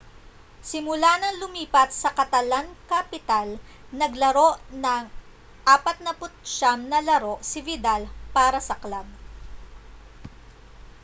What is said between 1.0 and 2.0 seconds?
ng lumipat